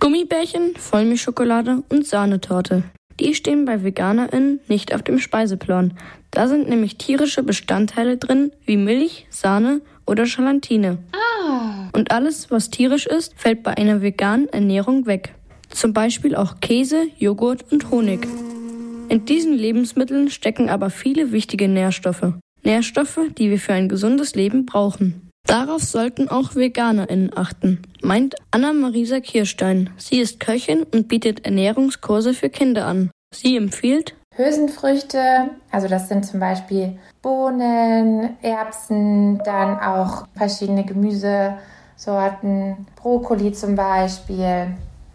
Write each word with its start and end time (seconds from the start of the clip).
Gummibärchen, 0.00 0.74
Vollmilchschokolade 0.76 1.82
und 1.90 2.06
Sahnetorte. 2.06 2.84
Die 3.20 3.34
stehen 3.34 3.66
bei 3.66 3.84
VeganerInnen 3.84 4.60
nicht 4.66 4.94
auf 4.94 5.02
dem 5.02 5.18
Speiseplan. 5.18 5.92
Da 6.30 6.48
sind 6.48 6.70
nämlich 6.70 6.96
tierische 6.96 7.42
Bestandteile 7.42 8.16
drin, 8.16 8.50
wie 8.64 8.78
Milch, 8.78 9.26
Sahne 9.28 9.82
oder 10.06 10.24
Gelatine. 10.24 10.98
Ah. 11.12 11.90
Und 11.92 12.12
alles, 12.12 12.50
was 12.50 12.70
tierisch 12.70 13.06
ist, 13.06 13.34
fällt 13.36 13.62
bei 13.62 13.76
einer 13.76 14.00
veganen 14.00 14.48
Ernährung 14.48 15.04
weg. 15.04 15.34
Zum 15.68 15.92
Beispiel 15.92 16.34
auch 16.34 16.60
Käse, 16.60 17.08
Joghurt 17.18 17.70
und 17.70 17.90
Honig. 17.90 18.26
In 19.10 19.26
diesen 19.26 19.52
Lebensmitteln 19.52 20.30
stecken 20.30 20.70
aber 20.70 20.88
viele 20.88 21.30
wichtige 21.30 21.68
Nährstoffe. 21.68 22.32
Nährstoffe, 22.62 23.20
die 23.36 23.50
wir 23.50 23.58
für 23.58 23.74
ein 23.74 23.88
gesundes 23.90 24.34
Leben 24.34 24.64
brauchen. 24.64 25.29
Darauf 25.50 25.82
sollten 25.82 26.28
auch 26.28 26.54
VeganerInnen 26.54 27.36
achten, 27.36 27.82
meint 28.02 28.36
Anna-Marisa 28.52 29.18
Kirstein. 29.18 29.90
Sie 29.96 30.20
ist 30.20 30.38
Köchin 30.38 30.84
und 30.84 31.08
bietet 31.08 31.44
Ernährungskurse 31.44 32.34
für 32.34 32.50
Kinder 32.50 32.86
an. 32.86 33.10
Sie 33.34 33.56
empfiehlt 33.56 34.14
Hülsenfrüchte, 34.36 35.50
also 35.72 35.88
das 35.88 36.08
sind 36.08 36.24
zum 36.24 36.38
Beispiel 36.38 37.00
Bohnen, 37.20 38.36
Erbsen, 38.42 39.42
dann 39.44 39.80
auch 39.80 40.28
verschiedene 40.36 40.84
Gemüsesorten, 40.84 42.86
Brokkoli 42.94 43.50
zum 43.50 43.74
Beispiel. 43.74 44.68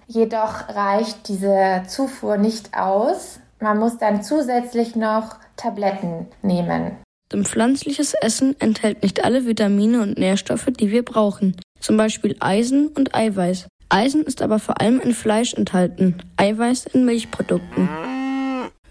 Jedoch 0.07 0.67
reicht 0.67 1.29
diese 1.29 1.84
Zufuhr 1.88 2.35
nicht 2.35 2.77
aus. 2.77 3.40
Man 3.62 3.79
muss 3.79 3.99
dann 3.99 4.21
zusätzlich 4.21 4.98
noch 4.98 5.38
Tabletten 5.55 6.27
nehmen. 6.41 6.98
Denn 7.31 7.43
pflanzliches 7.43 8.13
Essen 8.13 8.55
enthält 8.59 9.02
nicht 9.02 9.23
alle 9.23 9.45
Vitamine 9.45 10.02
und 10.02 10.17
Nährstoffe, 10.17 10.67
die 10.67 10.91
wir 10.91 11.03
brauchen, 11.03 11.55
zum 11.79 11.98
Beispiel 11.98 12.35
Eisen 12.39 12.88
und 12.89 13.15
Eiweiß. 13.15 13.67
Eisen 13.89 14.23
ist 14.23 14.41
aber 14.41 14.59
vor 14.59 14.81
allem 14.81 14.99
in 14.99 15.13
Fleisch 15.13 15.53
enthalten, 15.53 16.17
Eiweiß 16.38 16.85
in 16.88 17.05
Milchprodukten. 17.05 17.89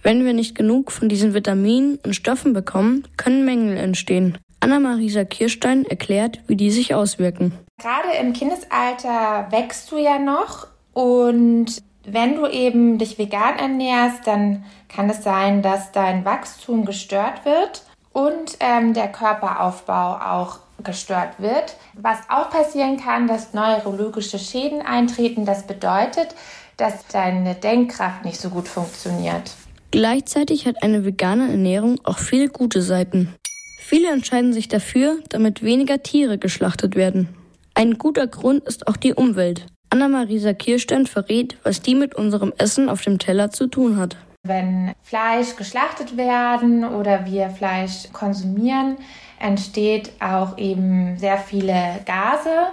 Wenn 0.03 0.25
wir 0.25 0.33
nicht 0.33 0.55
genug 0.55 0.93
von 0.93 1.09
diesen 1.09 1.33
Vitaminen 1.33 1.99
und 2.05 2.15
Stoffen 2.15 2.53
bekommen, 2.53 3.07
können 3.17 3.45
Mängel 3.45 3.77
entstehen. 3.77 4.39
Anna-Marisa 4.61 5.25
Kirstein 5.25 5.85
erklärt, 5.85 6.41
wie 6.47 6.57
die 6.57 6.71
sich 6.71 6.95
auswirken. 6.95 7.53
Gerade 7.81 8.17
im 8.21 8.33
Kindesalter 8.33 9.49
wächst 9.51 9.91
du 9.91 9.99
ja 9.99 10.19
noch 10.19 10.69
und 10.93 11.83
wenn 12.07 12.37
du 12.37 12.47
eben 12.47 12.99
dich 12.99 13.19
vegan 13.19 13.59
ernährst, 13.59 14.27
dann 14.27 14.65
kann 14.89 15.09
es 15.09 15.23
sein, 15.23 15.63
dass 15.63 15.93
dein 15.93 16.25
Wachstum 16.25 16.85
gestört 16.85 17.45
wird 17.45 17.85
und 18.15 18.57
ähm, 18.61 18.95
der 18.95 19.09
Körperaufbau 19.09 20.15
auch 20.15 20.61
gestört 20.83 21.35
wird. 21.39 21.77
Was 21.95 22.19
auch 22.31 22.49
passieren 22.49 22.97
kann, 22.97 23.29
dass 23.29 23.53
neurologische 23.53 24.39
Schäden 24.39 24.81
eintreten. 24.81 25.45
Das 25.45 25.67
bedeutet, 25.67 26.35
dass 26.77 27.07
deine 27.09 27.55
Denkkraft 27.55 28.25
nicht 28.25 28.41
so 28.41 28.49
gut 28.49 28.69
funktioniert. 28.69 29.53
Gleichzeitig 29.91 30.67
hat 30.67 30.83
eine 30.83 31.05
vegane 31.05 31.51
Ernährung 31.51 32.01
auch 32.05 32.19
viele 32.19 32.49
gute 32.49 32.83
Seiten. 32.83 33.35
Viele 33.81 34.11
entscheiden 34.11 34.53
sich 34.53 34.69
dafür, 34.69 35.19
damit 35.29 35.63
weniger 35.63 36.03
Tiere 36.03 36.39
geschlachtet 36.39 36.97
werden. 36.97 37.29
Ein 37.75 37.99
guter 37.99 38.27
Grund 38.27 38.65
ist 38.65 38.89
auch 38.89 38.97
die 38.97 39.15
Umwelt. 39.15 39.67
Anna-Marisa 39.91 40.53
Kirstein 40.53 41.07
verrät, 41.07 41.57
was 41.63 41.83
die 41.83 41.95
mit 41.95 42.15
unserem 42.15 42.53
Essen 42.59 42.89
auf 42.89 43.03
dem 43.03 43.19
Teller 43.19 43.51
zu 43.51 43.69
tun 43.69 43.97
hat. 43.97 44.17
Wenn 44.47 44.93
Fleisch 45.03 45.57
geschlachtet 45.57 46.19
werden 46.19 46.85
oder 46.85 47.25
wir 47.25 47.49
Fleisch 47.49 48.13
konsumieren, 48.13 48.99
entsteht 49.41 50.13
auch 50.21 50.59
eben 50.59 51.17
sehr 51.17 51.39
viele 51.39 52.01
Gase, 52.05 52.67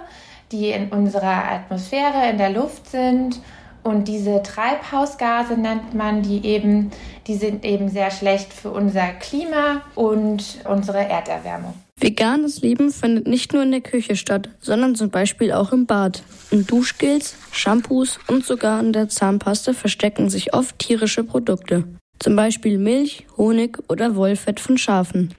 die 0.52 0.68
in 0.68 0.90
unserer 0.90 1.50
Atmosphäre, 1.50 2.28
in 2.28 2.36
der 2.36 2.50
Luft 2.50 2.90
sind. 2.90 3.40
Und 3.82 4.06
diese 4.06 4.42
Treibhausgase 4.42 5.54
nennt 5.54 5.94
man 5.94 6.20
die 6.20 6.44
eben, 6.44 6.90
die 7.26 7.36
sind 7.36 7.64
eben 7.64 7.88
sehr 7.88 8.10
schlecht 8.10 8.52
für 8.52 8.70
unser 8.70 9.08
Klima 9.08 9.80
und 9.94 10.58
unsere 10.68 11.08
Erderwärmung. 11.08 11.72
Veganes 12.02 12.62
Leben 12.62 12.90
findet 12.90 13.28
nicht 13.28 13.52
nur 13.52 13.62
in 13.62 13.70
der 13.70 13.80
Küche 13.80 14.16
statt, 14.16 14.48
sondern 14.58 14.96
zum 14.96 15.10
Beispiel 15.10 15.52
auch 15.52 15.70
im 15.70 15.86
Bad. 15.86 16.24
In 16.50 16.66
Duschgels, 16.66 17.36
Shampoos 17.52 18.18
und 18.26 18.44
sogar 18.44 18.80
in 18.80 18.92
der 18.92 19.08
Zahnpaste 19.08 19.72
verstecken 19.72 20.28
sich 20.28 20.52
oft 20.52 20.80
tierische 20.80 21.22
Produkte. 21.22 21.84
Zum 22.18 22.34
Beispiel 22.34 22.78
Milch, 22.78 23.28
Honig 23.36 23.78
oder 23.88 24.16
Wollfett 24.16 24.58
von 24.58 24.78
Schafen. 24.78 25.32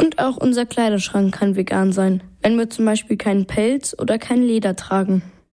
Und 0.00 0.18
auch 0.18 0.36
unser 0.36 0.66
Kleiderschrank 0.66 1.32
kann 1.32 1.54
vegan 1.54 1.92
sein, 1.92 2.24
wenn 2.42 2.58
wir 2.58 2.68
zum 2.68 2.84
Beispiel 2.84 3.16
keinen 3.16 3.46
Pelz 3.46 3.94
oder 3.96 4.18
kein 4.18 4.42
Leder 4.42 4.74
tragen. 4.74 5.22